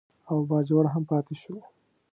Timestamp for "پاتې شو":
1.11-1.55